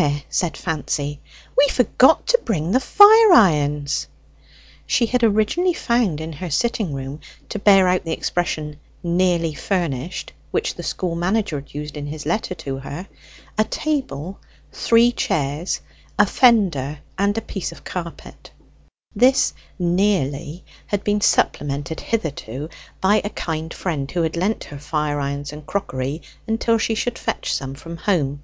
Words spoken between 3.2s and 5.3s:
irons!" She had